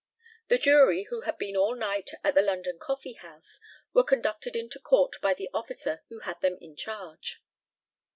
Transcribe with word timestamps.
The 0.47 0.57
Jury, 0.57 1.03
who 1.11 1.21
had 1.21 1.37
been 1.37 1.55
all 1.55 1.75
night 1.75 2.09
at 2.23 2.33
the 2.33 2.41
London 2.41 2.79
Coffee 2.79 3.13
house, 3.13 3.59
were 3.93 4.01
conducted 4.03 4.55
into 4.55 4.79
court 4.79 5.17
by 5.21 5.35
the 5.35 5.51
officer 5.53 6.01
who 6.09 6.21
had 6.21 6.39
them 6.41 6.57
in 6.59 6.75
charge. 6.75 7.43